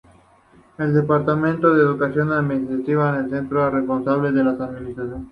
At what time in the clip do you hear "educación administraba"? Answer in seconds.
1.83-3.19